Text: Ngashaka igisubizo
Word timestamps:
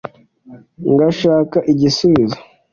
Ngashaka 0.91 1.57
igisubizo 1.71 2.37